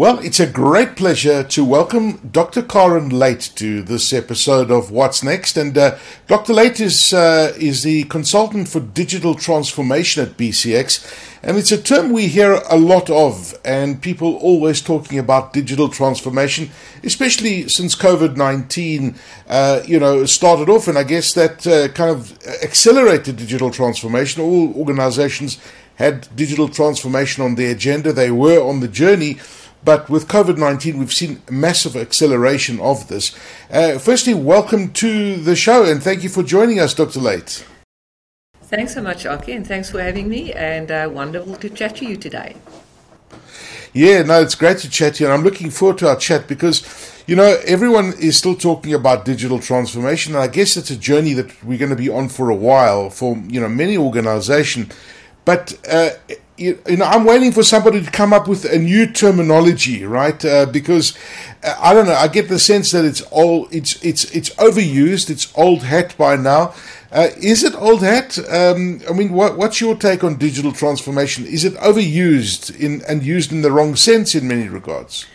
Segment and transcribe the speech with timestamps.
[0.00, 2.62] Well, it's a great pleasure to welcome Dr.
[2.62, 5.58] Karen Late to this episode of What's Next.
[5.58, 6.54] And uh, Dr.
[6.54, 11.36] Late is, uh, is the consultant for digital transformation at BCX.
[11.42, 15.90] And it's a term we hear a lot of, and people always talking about digital
[15.90, 16.70] transformation,
[17.04, 19.16] especially since COVID 19,
[19.50, 20.88] uh, you know, started off.
[20.88, 24.42] And I guess that uh, kind of accelerated digital transformation.
[24.42, 25.58] All organizations
[25.96, 29.38] had digital transformation on their agenda, they were on the journey.
[29.84, 33.34] But with COVID 19, we've seen massive acceleration of this.
[33.70, 37.20] Uh, firstly, welcome to the show and thank you for joining us, Dr.
[37.20, 37.64] Late.
[38.62, 40.52] Thanks so much, Aki, and thanks for having me.
[40.52, 42.56] And uh, wonderful to chat to you today.
[43.92, 45.26] Yeah, no, it's great to chat to you.
[45.26, 49.24] And I'm looking forward to our chat because, you know, everyone is still talking about
[49.24, 50.34] digital transformation.
[50.34, 53.10] And I guess it's a journey that we're going to be on for a while
[53.10, 54.94] for, you know, many organizations.
[55.44, 56.10] But uh,
[56.60, 60.44] you, know, I'm waiting for somebody to come up with a new terminology, right?
[60.44, 61.16] Uh, because
[61.64, 62.14] uh, I don't know.
[62.14, 65.30] I get the sense that it's all it's it's it's overused.
[65.30, 66.74] It's old hat by now.
[67.10, 68.38] Uh, is it old hat?
[68.50, 71.44] Um, I mean, what, what's your take on digital transformation?
[71.46, 75.26] Is it overused in and used in the wrong sense in many regards?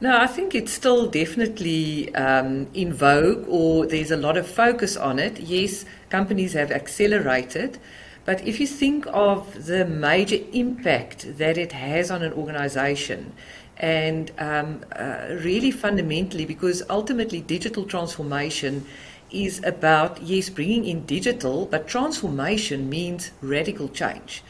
[0.00, 4.96] No, I think it's still definitely um, in vogue, or there's a lot of focus
[4.96, 5.40] on it.
[5.40, 7.78] Yes, companies have accelerated.
[8.26, 13.32] But if you think of the major impact that it has on an organization,
[13.78, 18.84] and um, uh, really fundamentally, because ultimately digital transformation
[19.30, 24.42] is about, yes, bringing in digital, but transformation means radical change.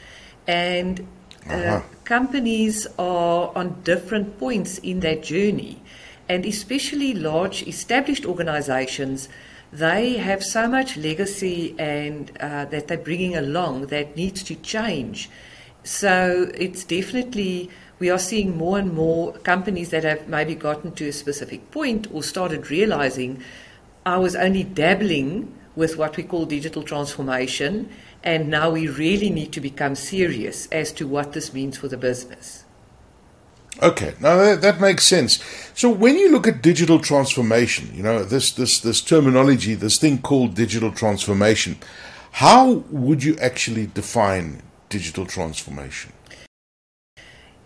[0.47, 1.07] And
[1.49, 1.81] uh, uh-huh.
[2.05, 5.83] companies are on different points in that journey.
[6.29, 9.29] And especially large established organizations
[9.79, 15.29] they have so much legacy and uh, that they're bringing along that needs to change.
[15.85, 21.09] So it's definitely we are seeing more and more companies that have maybe gotten to
[21.09, 23.43] a specific point or started realizing
[24.05, 27.91] I was only dabbling with what we call digital transformation,
[28.23, 31.99] and now we really need to become serious as to what this means for the
[31.99, 32.66] business.
[33.83, 35.39] Okay, now that, that, makes sense.
[35.75, 40.23] So when you look at digital transformation, you know this this this terminology, this thing
[40.23, 41.77] called digital transformation,
[42.33, 46.13] how would you actually define digital transformation?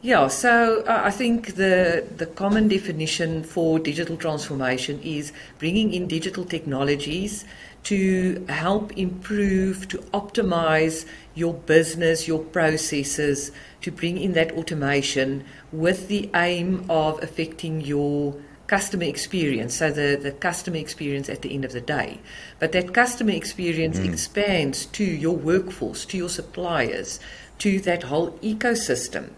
[0.03, 6.09] Yeah, so uh, I think the the common definition for digital transformation is bringing in
[6.09, 7.45] digital technologies
[7.85, 16.09] to help improve, to optimize your business, your processes, to bring in that automation with
[16.09, 18.37] the aim of affecting your
[18.67, 22.21] customer experience, so the, the customer experience at the end of the day.
[22.61, 24.09] But that customer experience mm.
[24.13, 27.19] expands to your workforce, to your suppliers,
[27.59, 29.31] to that whole ecosystem.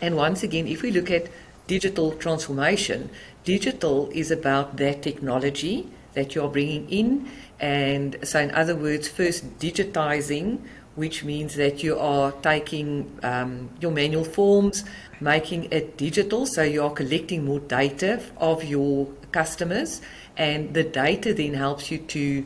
[0.00, 1.26] And once again, if we look at
[1.66, 3.10] digital transformation,
[3.42, 7.28] digital is about that technology that you're bringing in.
[7.60, 10.60] And so, in other words, first digitizing
[11.00, 14.84] which means that you are taking um, your manual forms,
[15.20, 20.00] making it digital, so you are collecting more data of your customers,
[20.36, 22.44] and the data then helps you to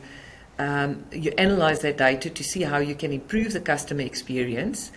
[0.59, 4.91] um, you analyze that data to see how you can improve the customer experience,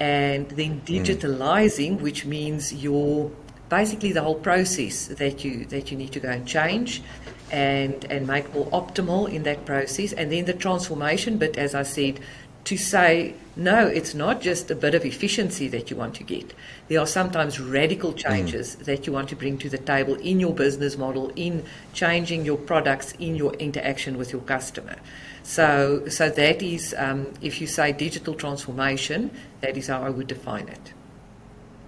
[0.00, 0.86] and then hmm.
[0.86, 3.30] digitalizing, which means your
[3.68, 7.02] basically the whole process that you that you need to go and change
[7.50, 11.82] and and make more optimal in that process and then the transformation but as i
[11.82, 12.20] said
[12.66, 16.52] to say, no, it's not just a bit of efficiency that you want to get.
[16.88, 18.16] There are sometimes radical mm.
[18.16, 18.84] changes mm.
[18.86, 22.56] that you want to bring to the table in your business model, in changing your
[22.56, 24.96] products, in your interaction with your customer.
[25.44, 30.26] So, so that is, um, if you say digital transformation, that is how I would
[30.26, 30.92] define it.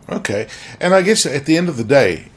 [0.08, 0.48] Okay.
[0.80, 2.28] And I guess at the end of the day,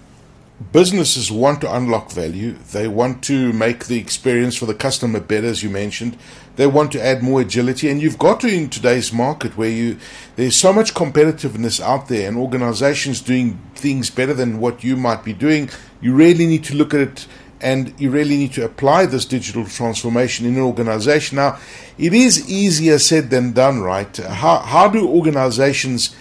[0.72, 2.54] businesses want to unlock value.
[2.72, 6.18] They want to make the experience for the customer better, as you mentioned.
[6.58, 9.97] They want to add more agility, and you've got to in today's market where you
[10.35, 15.24] there's so much competitiveness out there, and organizations doing things better than what you might
[15.24, 15.70] be doing.
[16.02, 17.28] You really need to look at it,
[17.62, 21.38] and you really need to apply this digital transformation in an organization.
[21.38, 21.58] Now,
[21.97, 24.16] it is easier said than done, right?
[24.17, 26.16] How how do organizations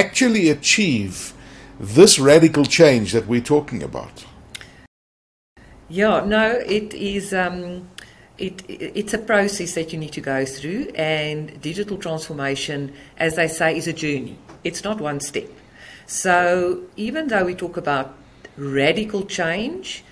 [0.00, 1.34] actually achieve
[1.78, 4.24] this radical change that we're talking about?
[5.88, 6.46] Yeah, no,
[6.78, 7.34] it is.
[7.34, 7.88] Um,
[8.38, 13.48] it, it's a process that you need to go through, and digital transformation, as they
[13.48, 14.38] say, is a journey.
[14.64, 15.50] It's not one step.
[16.06, 18.14] So, even though we talk about
[18.56, 20.02] radical change,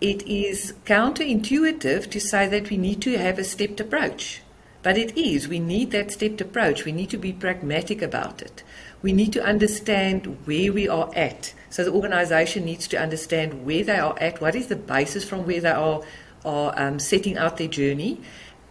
[0.00, 4.42] it is counterintuitive to say that we need to have a stepped approach.
[4.82, 5.48] But it is.
[5.48, 6.84] We need that stepped approach.
[6.84, 8.62] We need to be pragmatic about it.
[9.02, 11.54] We need to understand where we are at.
[11.70, 15.46] So the organization needs to understand where they are at, what is the basis from
[15.46, 16.02] where they are,
[16.44, 18.20] are um, setting out their journey,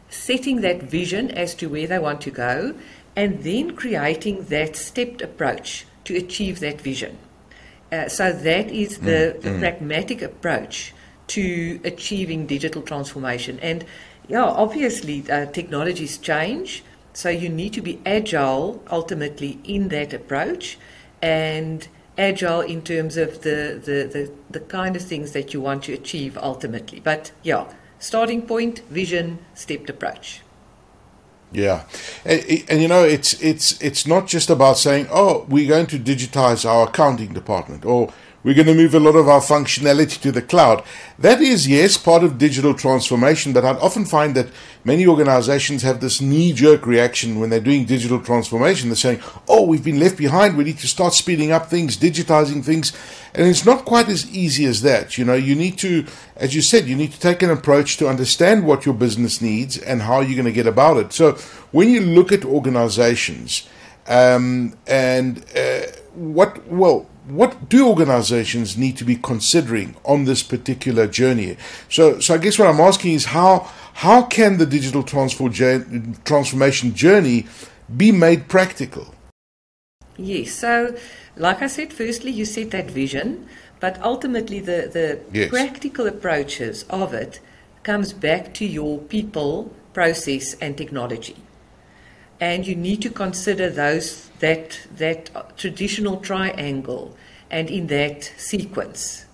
[0.09, 2.73] setting that vision as to where they want to go,
[3.15, 7.17] and then creating that stepped approach to achieve that vision.
[7.91, 9.59] Uh, so that is the, mm, the mm.
[9.59, 10.93] pragmatic approach
[11.27, 13.59] to achieving digital transformation.
[13.61, 13.85] And
[14.27, 16.83] yeah, obviously uh, technologies change,
[17.17, 20.77] so you need to be agile ultimately in that approach,
[21.19, 25.85] and agile in terms of the, the, the, the kind of things that you want
[25.85, 26.99] to achieve ultimately.
[26.99, 30.41] But yeah, starting point, vision, stepped approach.
[31.51, 31.85] Yeah,
[32.23, 35.97] and, and, you know it's it's it's not just about saying, oh, we're going to
[35.97, 38.13] digitize our accounting department, or
[38.43, 40.83] we're going to move a lot of our functionality to the cloud.
[41.19, 44.47] That is, yes, part of digital transformation, but I often find that
[44.83, 48.89] many organizations have this knee jerk reaction when they're doing digital transformation.
[48.89, 50.55] They're saying, oh, we've been left behind.
[50.55, 52.93] We need to start speeding up things, digitizing things.
[53.33, 55.17] And it's not quite as easy as that.
[55.17, 56.05] You know, you need to,
[56.35, 59.77] as you said, you need to take an approach to understand what your business needs
[59.77, 61.11] and how you're going to get about it.
[61.11, 61.33] So
[61.71, 63.67] when you look at organizations,
[64.07, 65.81] um, and uh,
[66.13, 71.57] what, well, what do organizations need to be considering on this particular journey?
[71.89, 77.47] So, so I guess what I'm asking is how how can the digital transformation journey
[77.95, 79.13] be made practical?
[80.17, 80.51] Yes.
[80.51, 80.95] So,
[81.35, 83.47] like I said, firstly, you set that vision,
[83.79, 85.49] but ultimately, the the yes.
[85.49, 87.39] practical approaches of it
[87.83, 91.35] comes back to your people, process, and technology
[92.39, 97.15] and you need to consider those that that traditional triangle
[97.49, 99.25] and in that sequence.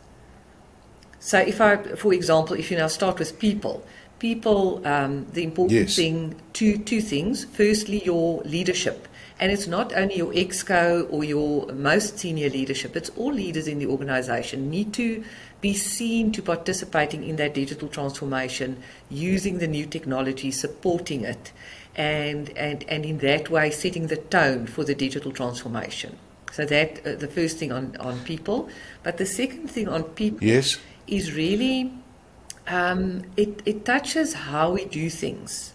[1.20, 3.86] So, if I, for example, if you now start with people,
[4.20, 5.96] people, um, the important yes.
[5.96, 7.46] thing, two two things.
[7.46, 9.08] Firstly, your leadership,
[9.40, 13.80] and it's not only your exco or your most senior leadership; it's all leaders in
[13.80, 15.24] the organisation need to
[15.62, 21.54] be seen to participating in that digital transformation, using the new technology, supporting it
[21.96, 26.18] and, and, and in that way setting the tone for the digital transformation.
[26.52, 28.70] So that uh, the first thing on, on people,
[29.02, 30.78] but the second thing on people yes.
[31.08, 31.92] is really
[32.68, 35.74] um, it, it touches how we do things,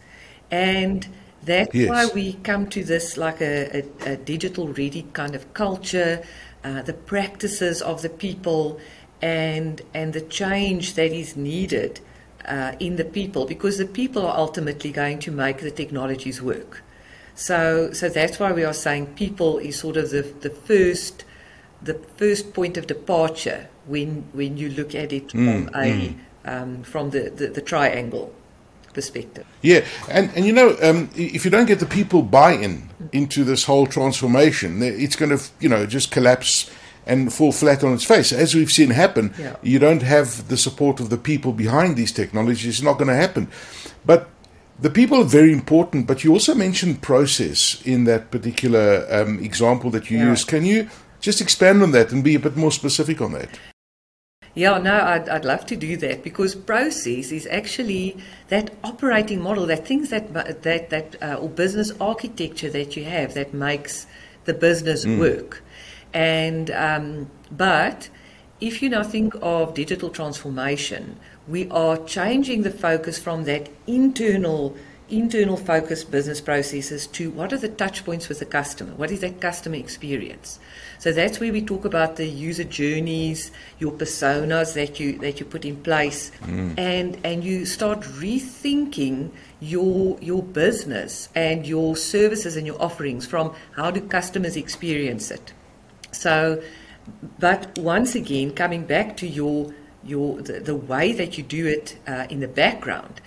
[0.51, 1.07] and
[1.43, 1.89] that's yes.
[1.89, 6.23] why we come to this like a, a, a digital ready kind of culture,
[6.65, 8.79] uh, the practices of the people,
[9.21, 12.01] and and the change that is needed
[12.49, 16.83] uh, in the people because the people are ultimately going to make the technologies work.
[17.35, 21.25] So, so that's why we are saying people is sort of the, the first
[21.81, 26.19] the first point of departure when when you look at it mm, from a mm.
[26.45, 28.35] um, from the, the, the, triangle
[28.95, 29.47] perspective.
[29.63, 33.65] Yeah, and and you know um, if you don't get the people buy-in into this
[33.65, 36.69] whole transformation, it's going to you know just collapse
[37.09, 38.33] and fall flat on its face.
[38.33, 39.57] As we've seen happen, yeah.
[39.63, 42.67] you don't have the support of the people behind these technologies.
[42.67, 43.49] It's not going to happen.
[44.07, 44.29] But
[44.79, 49.91] the people are very important, but you also mentioned process in that particular um, example
[49.91, 50.31] that you yeah.
[50.31, 50.47] used.
[50.47, 50.89] Can you
[51.21, 53.59] just expand on that and be a bit more specific on that?
[54.55, 58.17] Yeah, no, I'd, I'd love to do that because process is actually
[58.49, 63.35] that operating model, that things that that that uh, or business architecture that you have
[63.35, 64.07] that makes
[64.47, 65.19] the business mm.
[65.21, 65.63] work.
[66.13, 68.09] And um, but
[68.61, 74.77] if you now think of digital transformation, we are changing the focus from that internal
[75.11, 78.93] internal focused business processes to what are the touch points with the customer?
[78.95, 80.59] What is that customer experience?
[80.99, 85.47] So that's where we talk about the user journeys, your personas that you that you
[85.47, 86.79] put in place, mm.
[86.79, 93.55] and and you start rethinking your your business and your services and your offerings from
[93.77, 95.53] how do customers experience it
[96.13, 96.63] so,
[97.39, 99.73] but once again, coming back to your
[100.05, 103.21] your the, the way that you do it uh, in the background,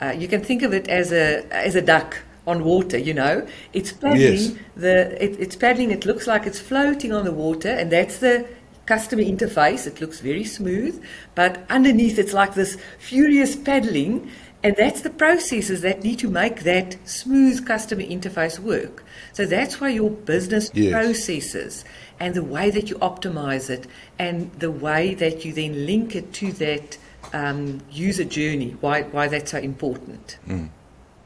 [0.00, 2.98] uh, you can think of it as a as a duck on water.
[2.98, 4.20] You know, it's paddling.
[4.20, 4.54] Yes.
[4.76, 5.90] The it, it's paddling.
[5.90, 8.46] It looks like it's floating on the water, and that's the
[8.86, 9.86] customer interface.
[9.86, 11.02] It looks very smooth,
[11.34, 14.30] but underneath it's like this furious paddling.
[14.60, 19.04] And that's the processes that need to make that smooth customer interface work.
[19.32, 20.92] So that's why your business yes.
[20.92, 21.84] processes
[22.20, 23.86] and the way that you optimize it
[24.18, 26.98] and the way that you then link it to that
[27.32, 30.38] um, user journey, why, why that's so important.
[30.46, 30.70] Mm.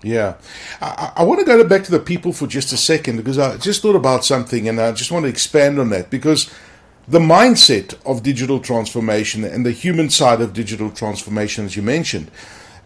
[0.03, 0.35] Yeah.
[0.81, 3.57] I, I, want to go back to the people for just a second because I
[3.57, 6.53] just thought about something and I just want to expand on that because
[7.07, 12.31] the mindset of digital transformation and the human side of digital transformation, as you mentioned,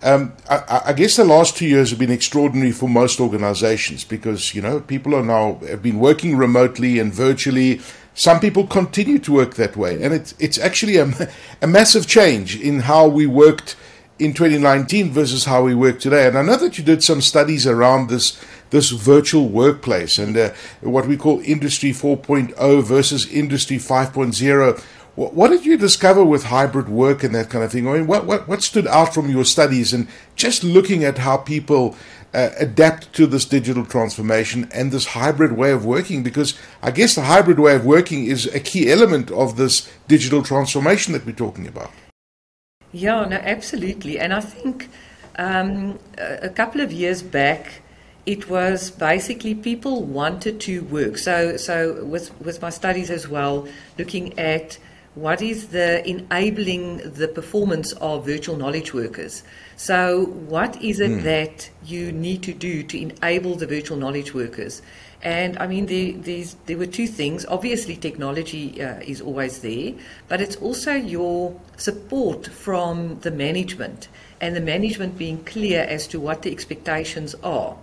[0.02, 4.54] Um, I, I, guess the last two years have been extraordinary for most organizations because,
[4.54, 7.80] you know, people are now have been working remotely and virtually.
[8.14, 10.02] Some people continue to work that way.
[10.02, 11.10] And it's, it's actually a,
[11.62, 13.74] a massive change in how we worked
[14.18, 16.26] in 2019 versus how we work today.
[16.26, 20.52] And I know that you did some studies around this this virtual workplace and uh,
[20.80, 24.82] what we call Industry 4.0 versus Industry 5.0.
[25.16, 27.88] What, what, did you discover with hybrid work and that kind of thing?
[27.88, 31.38] I mean, what, what, what stood out from your studies and just looking at how
[31.38, 31.96] people
[32.34, 36.22] uh, adapt to this digital transformation and this hybrid way of working?
[36.22, 40.42] Because I guess the hybrid way of working is a key element of this digital
[40.42, 41.90] transformation that we're talking about.
[42.92, 44.18] Yeah, no, absolutely.
[44.18, 44.90] And I think
[45.38, 47.80] um, a couple of years back,
[48.26, 51.16] it was basically people wanted to work.
[51.16, 54.76] So, so with, with my studies as well, looking at
[55.16, 59.42] what is the enabling the performance of virtual knowledge workers.
[59.76, 61.22] So, what is it mm.
[61.22, 64.82] that you need to do to enable the virtual knowledge workers?
[65.22, 67.46] And I mean, there, there were two things.
[67.46, 69.94] Obviously, technology uh, is always there,
[70.28, 74.08] but it's also your support from the management
[74.42, 77.78] and the management being clear as to what the expectations are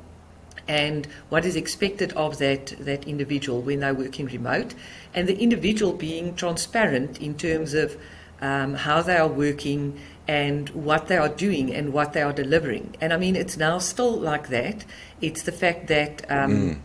[0.68, 4.74] and what is expected of that, that individual when they're working remote,
[5.14, 7.98] and the individual being transparent in terms of
[8.42, 12.96] um, how they are working and what they are doing and what they are delivering.
[13.02, 14.86] And I mean, it's now still like that.
[15.22, 16.80] It's the fact that um, mm.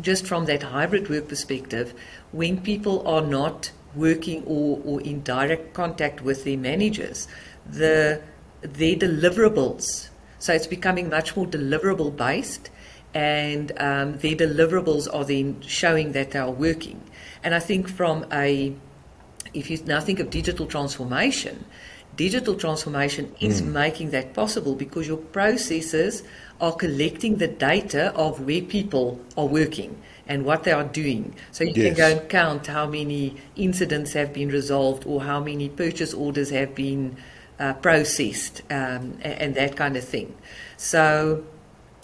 [0.00, 1.94] just from that hybrid work perspective,
[2.32, 7.28] when people are not working or, or in direct contact with their managers,
[7.68, 8.22] the
[8.62, 10.08] their deliverables.
[10.38, 12.70] So it's becoming much more deliverable based
[13.14, 17.00] and um, their deliverables are then showing that they are working.
[17.42, 18.74] And I think from a,
[19.52, 21.64] if you now think of digital transformation,
[22.16, 23.72] digital transformation is mm.
[23.72, 26.22] making that possible because your processes
[26.60, 31.34] are collecting the data of where people are working and what they are doing.
[31.50, 31.86] So you yes.
[31.86, 36.50] can go and count how many incidents have been resolved or how many purchase orders
[36.50, 37.16] have been
[37.58, 40.34] uh, processed um, and, and that kind of thing.
[40.76, 41.44] So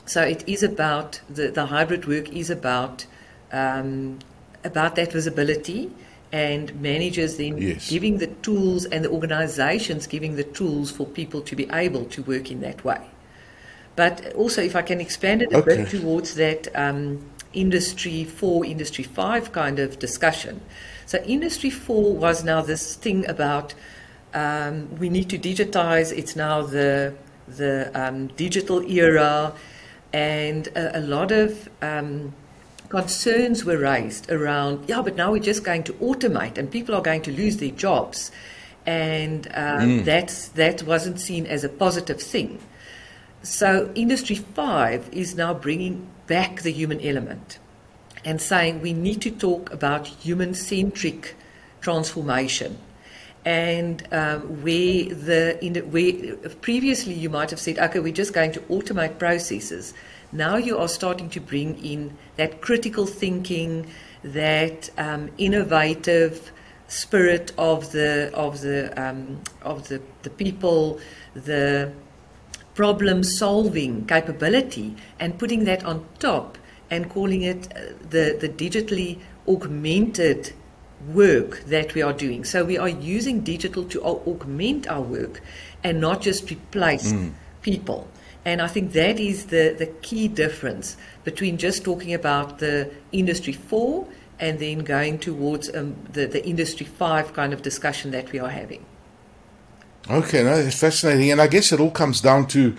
[0.09, 3.07] so it is about the, the hybrid work is about
[3.53, 4.19] um,
[4.65, 5.91] about that visibility
[6.33, 7.89] and managers then yes.
[7.89, 12.23] giving the tools and the organizations giving the tools for people to be able to
[12.23, 13.01] work in that way.
[13.97, 15.79] But also, if I can expand it a okay.
[15.79, 20.61] bit towards that um, industry four, industry five kind of discussion.
[21.07, 23.75] So, industry four was now this thing about
[24.35, 26.17] um, we need to digitize.
[26.17, 27.15] It's now the
[27.49, 29.55] the um, digital era
[30.13, 32.33] and a, a lot of um,
[32.89, 37.03] concerns were raised around, yeah, but now we're just going to automate and people are
[37.03, 38.31] going to lose their jobs.
[38.87, 40.05] And um, mm.
[40.05, 42.59] that's, that wasn't seen as a positive thing.
[43.43, 47.59] So, Industry 5 is now bringing back the human element
[48.25, 51.37] and saying we need to talk about human centric
[51.81, 52.79] transformation
[53.45, 58.53] and um, where the in where previously you might have said, okay, we're just going
[58.53, 59.95] to automate processes.
[60.33, 63.87] Now you are starting to bring in that critical thinking,
[64.23, 66.53] that um, innovative
[66.89, 71.01] spirit of the of the um, of the, the people,
[71.35, 71.93] the
[72.75, 76.59] problem solving capability, and putting that on top
[76.91, 80.53] and calling it uh, the the digitally augmented
[81.07, 82.45] work that we are doing.
[82.45, 85.41] So we are using digital to augment our work
[85.85, 87.33] and not just replace mm.
[87.63, 88.09] people.
[88.45, 93.53] And I think that is the, the key difference between just talking about the industry
[93.53, 94.07] four
[94.41, 98.51] and then going towards um, the, the industry five kind of discussion that we are
[98.51, 98.85] having.
[100.09, 101.31] Okay, no, it's fascinating.
[101.31, 102.75] And I guess it all comes down to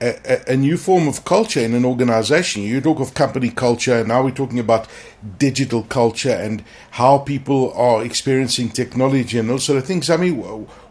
[0.00, 2.62] a, a, new form of culture in an organization.
[2.62, 4.88] You talk of company culture, and now we're talking about
[5.38, 10.08] digital culture and how people are experiencing technology and those sort of things.
[10.08, 10.36] I mean,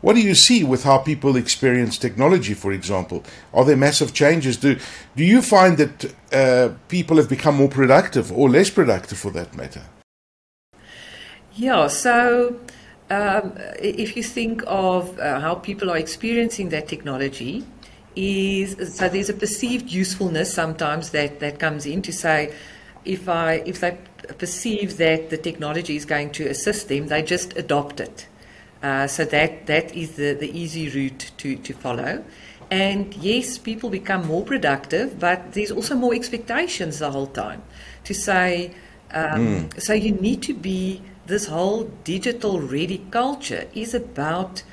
[0.01, 3.23] what do you see with how people experience technology, for example?
[3.53, 4.57] Are there massive changes?
[4.57, 4.77] Do,
[5.15, 9.55] do you find that uh, people have become more productive or less productive for that
[9.55, 9.81] matter?
[11.55, 12.59] Yeah, so
[13.09, 17.65] um, if you think of uh, how people are experiencing that technology,
[18.19, 22.53] is so there's a perceived usefulness sometimes that, that comes in to say
[23.05, 23.97] if I if they
[24.37, 28.27] perceive that the technology is going to assist them, they just adopt it.
[28.83, 32.23] Uh, so that that is the, the easy route to, to follow.
[32.71, 37.63] And yes, people become more productive, but there's also more expectations the whole time
[38.03, 38.75] to say,
[39.11, 39.81] um, mm.
[39.81, 44.63] so you need to be, this whole digital ready culture is about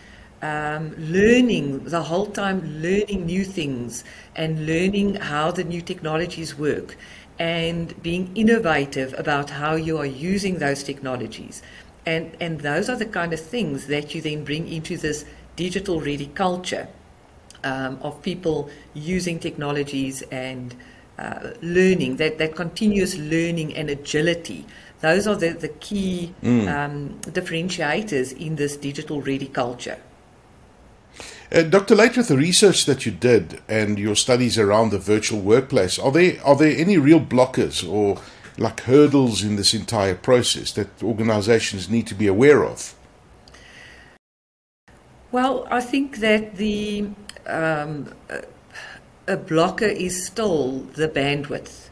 [0.43, 6.97] um, learning the whole time, learning new things and learning how the new technologies work
[7.39, 11.63] and being innovative about how you are using those technologies.
[12.07, 15.25] And, and those are the kind of things that you then bring into this
[15.57, 16.89] digital ready culture
[17.65, 20.75] um, of people using technologies and
[21.19, 24.67] uh, learning, that, that continuous learning and agility.
[25.01, 26.69] Those are the, the key mm.
[26.69, 29.99] um, differentiators in this digital ready culture.
[31.53, 31.95] Uh, Dr.
[31.95, 36.11] Late, with the research that you did and your studies around the virtual workplace, are
[36.11, 38.21] there are there any real blockers or
[38.59, 42.95] like hurdles in this entire process that organizations need to be aware of?
[45.31, 47.11] Well, I think that the
[47.47, 48.13] um,
[49.29, 51.89] a blocker is still the bandwidth.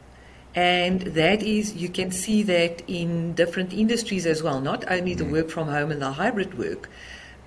[0.55, 5.25] And that is, you can see that in different industries as well, not only the
[5.25, 5.33] mm.
[5.33, 6.89] work from home and the hybrid work.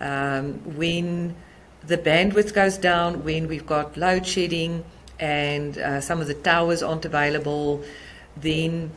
[0.02, 1.36] Um, when
[1.88, 4.84] the bandwidth goes down when we've got load shedding
[5.20, 7.84] and uh, some of the towers aren't available,
[8.36, 8.91] then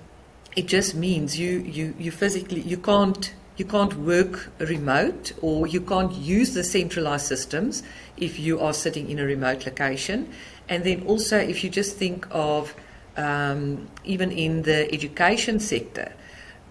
[0.57, 5.83] it just means you, you, you physically you can't you can't work remote or you
[5.83, 7.83] can't use the centralized systems
[8.17, 10.33] if you are sitting in a remote location.
[10.69, 12.75] And then also if you just think of
[13.19, 16.13] um, even in the education sector,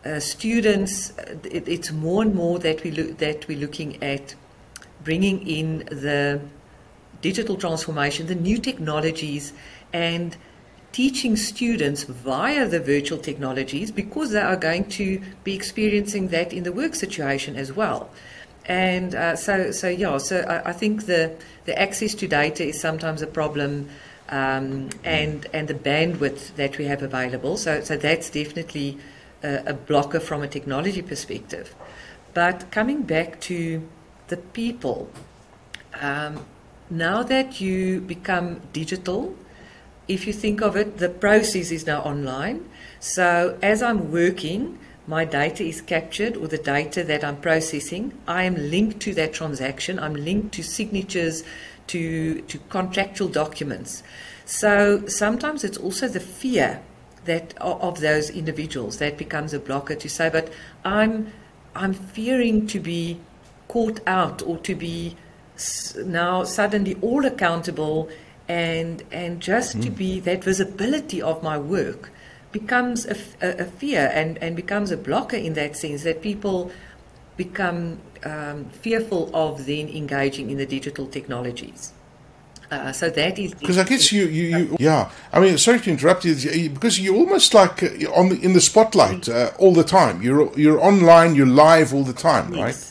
[0.04, 4.34] uh, students, it, it's more and more that we look, that we're looking at
[5.04, 6.42] bringing in the
[7.22, 9.54] digital transformation, the new technologies,
[9.94, 10.38] and
[10.92, 16.64] teaching students via the virtual technologies because they are going to be experiencing that in
[16.64, 18.10] the work situation as well.
[18.66, 22.80] And uh, so, so yeah, so I, I, think the, the access to data is
[22.80, 23.90] sometimes a problem,
[24.30, 27.58] um, and and the bandwidth that we have available.
[27.58, 29.00] So, so that's definitely
[29.42, 31.76] a, a blocker from a technology perspective.
[32.36, 33.82] But coming back to
[34.30, 35.10] the people.
[36.00, 36.46] Um,
[36.90, 39.36] now that you become digital,
[40.08, 42.68] if you think of it, the process is now online.
[43.00, 48.44] So as I'm working, my data is captured or the data that I'm processing, I
[48.44, 50.00] am linked to that transaction.
[50.00, 51.44] I'm linked to signatures,
[51.88, 54.04] to, to contractual documents.
[54.46, 56.82] So sometimes it's also the fear
[57.26, 60.52] that of those individuals that becomes a blocker to say, but
[60.84, 61.32] I'm
[61.76, 63.20] I'm fearing to be
[63.70, 65.16] caught out or to be
[66.06, 68.10] now suddenly all accountable
[68.48, 69.84] and and just mm.
[69.84, 72.12] to be that visibility of my work
[72.52, 76.72] becomes a, a, a, fear and, and becomes a blocker in that sense that people
[77.38, 81.94] become um, fearful of then engaging in the digital technologies.
[82.72, 85.10] Uh, so that is because I guess you, you, you, yeah.
[85.34, 88.62] I mean, sorry to interrupt you because you're almost like uh, on the, in the
[88.62, 90.22] spotlight uh, all the time.
[90.22, 92.62] You're you're online, you're live all the time, yes.
[92.62, 92.89] right?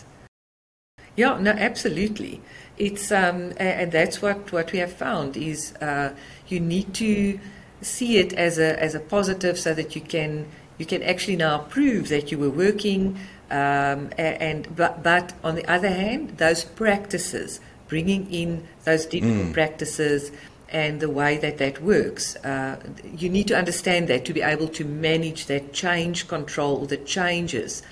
[1.18, 2.40] Yeah, no, absolutely.
[2.76, 6.14] It's um, and that's what, what we have found is uh,
[6.46, 7.40] you need to
[7.82, 10.46] see it as a as a positive so that you can
[10.78, 13.18] you can actually now prove that you were working.
[13.50, 19.52] Um, and but, but on the other hand, those practices, bringing in those digital mm.
[19.52, 20.30] practices
[20.68, 22.76] and the way that that works, uh,
[23.16, 27.82] you need to understand that to be able to manage that change control, the changes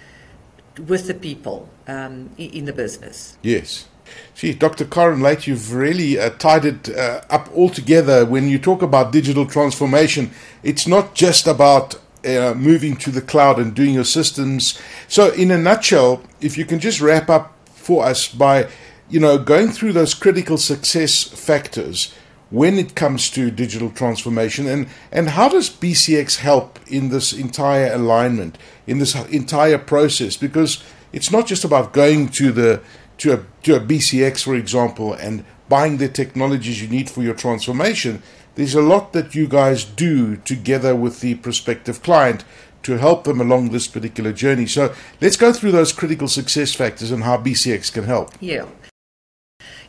[0.79, 3.37] with the people um, in the business.
[3.43, 3.87] Yes.
[4.35, 4.85] See, Dr.
[4.85, 8.25] Karen Late, you've really uh, tied it uh, up all together.
[8.25, 10.31] When you talk about digital transformation,
[10.63, 14.81] it's not just about uh, moving to the cloud and doing your systems.
[15.09, 18.69] So, in a nutshell, if you can just wrap up for us by,
[19.09, 22.15] you know, going through those critical success factors
[22.51, 27.93] when it comes to digital transformation and, and how does BCX help in this entire
[27.93, 28.57] alignment,
[28.87, 30.37] in this entire process?
[30.37, 30.83] Because
[31.13, 32.83] it's not just about going to the
[33.19, 37.35] to a, to a BCX, for example, and buying the technologies you need for your
[37.35, 38.23] transformation.
[38.55, 42.45] There's a lot that you guys do together with the prospective client
[42.83, 44.67] to help them along this particular journey.
[44.67, 48.31] So let's go through those critical success factors and how BCX can help.
[48.41, 48.67] Yeah.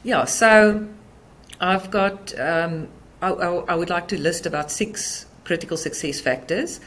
[0.04, 0.26] Yeah.
[0.26, 0.88] So
[1.60, 2.88] I've got, um,
[3.22, 6.80] I, I, would like to list about six critical success factors.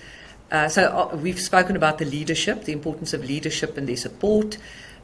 [0.51, 4.59] Uh, so uh, we've spoken about the leadership, the importance of leadership and their support,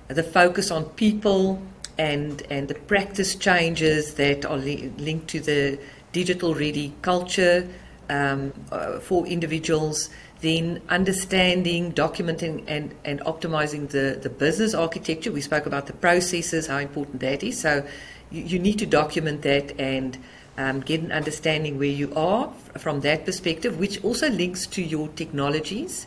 [0.09, 1.61] the focus on people,
[1.98, 5.79] and and the practice changes that are li- linked to the
[6.12, 7.68] digital ready culture
[8.09, 10.11] um, uh, for individuals.
[10.40, 15.33] Then understanding, documenting, and, and optimizing the, the business architecture.
[15.33, 17.59] We spoke about the processes, how important that is.
[17.59, 17.87] So
[18.31, 20.19] you, you need to document that and
[20.59, 25.09] um, get an understanding where you are from that perspective, which also links to your
[25.09, 26.07] technologies.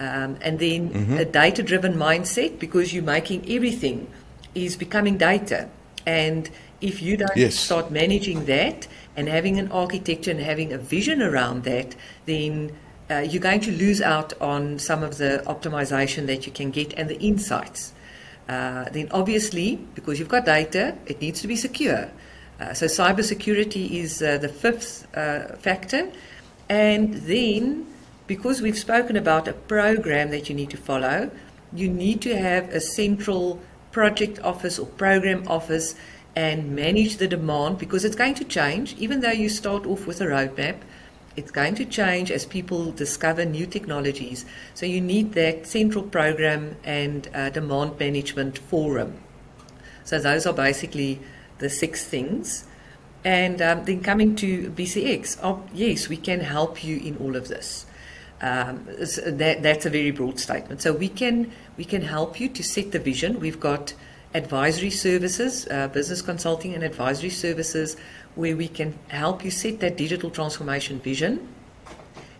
[0.00, 1.16] Um, and then mm-hmm.
[1.18, 4.08] a data driven mindset because you're making everything
[4.54, 5.68] is becoming data.
[6.06, 6.48] And
[6.80, 7.56] if you don't Yes.
[7.56, 12.72] start managing that and having an architecture and having a vision around that, then
[13.10, 16.92] uh, you're going to lose out on some of the optimization that you can get
[16.94, 17.92] and the insights.
[18.48, 22.10] Uh, then, obviously, because you've got data, it needs to be secure.
[22.58, 26.10] Uh, so, cybersecurity is uh, the fifth uh, factor.
[26.68, 27.86] And then,
[28.26, 31.30] because we've spoken about a program that you need to follow,
[31.72, 33.60] you need to have a central
[33.92, 35.94] project office or program office
[36.34, 38.94] and manage the demand because it's going to change.
[38.98, 40.76] Even though you start off with a roadmap,
[41.38, 44.44] it's going to change as people discover new technologies.
[44.74, 49.20] So you need that central program and uh, demand management forum.
[50.04, 51.20] So those are basically
[51.58, 52.64] the six things.
[53.24, 57.48] And um, then coming to BCX, oh, yes, we can help you in all of
[57.48, 57.86] this.
[58.40, 60.82] Um, that, that's a very broad statement.
[60.82, 63.40] So we can we can help you to set the vision.
[63.40, 63.94] We've got
[64.34, 67.96] advisory services, uh, business consulting and advisory services,
[68.38, 71.40] where we can help you set that digital transformation vision.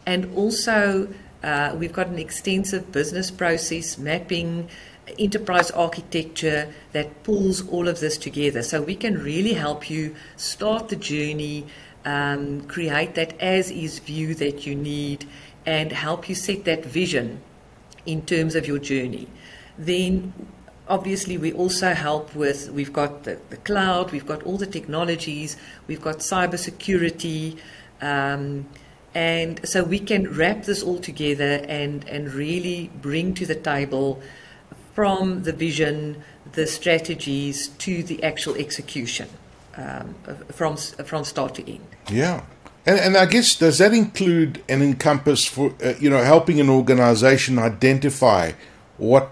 [0.06, 1.08] And also,
[1.42, 4.68] uh, we've got an extensive business process mapping,
[5.18, 8.62] enterprise architecture that pulls all of this together.
[8.62, 11.66] So we can really help you start the journey,
[12.04, 15.26] um, create that as is view that you need,
[15.66, 17.40] and help you set that vision
[18.06, 19.26] in terms of your journey.
[19.76, 20.32] Then
[20.88, 25.56] obviously we also help with we've got the, the cloud we've got all the technologies
[25.86, 27.58] we've got cybersecurity
[28.00, 28.66] um,
[29.14, 34.20] and so we can wrap this all together and and really bring to the table
[34.94, 36.22] from the vision
[36.52, 39.28] the strategies to the actual execution
[39.76, 40.14] um,
[40.52, 42.44] from from start to end Yeah.
[42.86, 46.70] And, and I guess does that include and encompass for uh, you know helping an
[46.70, 48.52] organization identify
[48.98, 49.30] what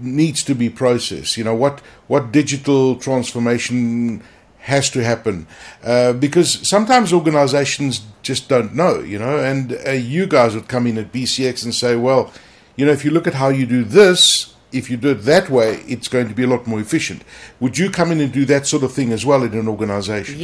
[0.00, 1.36] needs to be processed?
[1.36, 4.22] You know what what digital transformation
[4.60, 5.46] has to happen
[5.84, 8.98] uh, because sometimes organizations just don't know.
[9.00, 12.32] You know, and uh, you guys would come in at BCX and say, well,
[12.74, 14.52] you know, if you look at how you do this.
[14.72, 17.22] If you do it that way, it's going to be a lot more efficient.
[17.60, 20.42] Would you come in and do that sort of thing as well in an organization?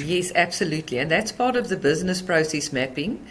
[0.00, 0.98] Yes, absolutely.
[0.98, 3.26] And that's part of the business process mapping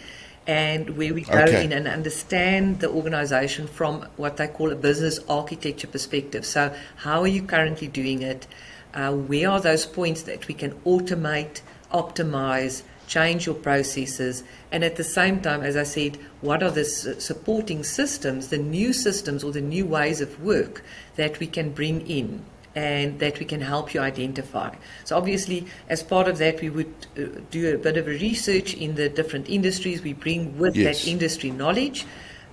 [0.46, 1.64] and where we go Okay.
[1.64, 6.44] in and understand the organization from what they call a business architecture perspective.
[6.44, 8.46] So, how are you currently doing it?
[8.92, 14.44] Uh, where are those points that we can automate, optimize, change your processes?
[14.70, 18.58] And at the same time, as I said, what are the s- supporting systems, the
[18.58, 20.82] new systems or the new ways of work
[21.16, 22.44] that we can bring in?
[22.74, 24.74] And that we can help you identify.
[25.04, 28.74] So, obviously, as part of that, we would uh, do a bit of a research
[28.74, 30.02] in the different industries.
[30.02, 31.04] We bring with Yes.
[31.04, 32.06] that industry knowledge,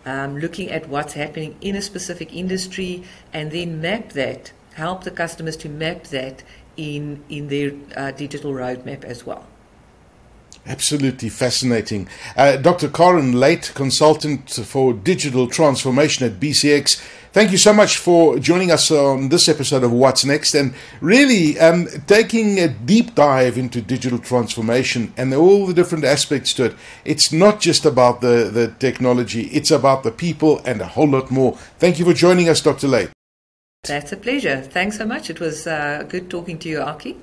[0.06, 3.04] um, looking at what's happening in a specific industry,
[3.34, 6.44] and then map that, help the customers to map that
[6.78, 9.46] in, in their uh, digital roadmap as well.
[10.66, 12.08] Absolutely fascinating.
[12.38, 12.88] Uh, Dr.
[12.88, 17.02] Karen Late, consultant for digital transformation at BCX.
[17.34, 21.58] Thank you so much for joining us on this episode of What's Next and really
[21.60, 26.76] um, taking a deep dive into digital transformation and all the different aspects to it.
[27.06, 31.32] It's not just about the, the technology, it's about the people and a whole lot
[31.32, 31.56] more.
[31.80, 32.88] Thank you for joining us, Dr.
[32.88, 33.10] Late.
[33.84, 34.62] That's a pleasure.
[34.62, 35.30] Thanks so much.
[35.30, 37.18] It was uh, good talking to you, Aki.